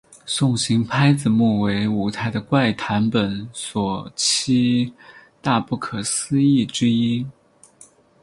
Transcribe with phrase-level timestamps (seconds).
[0.25, 4.91] 送行拍子木为舞台的怪谈本所七
[5.43, 7.23] 大不可思议之一。